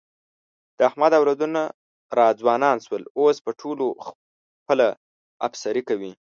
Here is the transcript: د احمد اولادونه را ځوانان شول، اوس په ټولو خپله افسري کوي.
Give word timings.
د 0.77 0.79
احمد 0.89 1.11
اولادونه 1.19 1.61
را 2.17 2.27
ځوانان 2.39 2.77
شول، 2.85 3.03
اوس 3.19 3.37
په 3.45 3.51
ټولو 3.61 3.85
خپله 4.05 4.87
افسري 5.47 5.81
کوي. 5.89 6.11